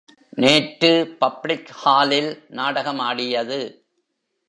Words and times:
நேற்று 0.37 1.15
பப்ளிக் 1.19 1.69
ஹாலில் 1.73 2.31
நாடகமாடியது? 2.49 3.61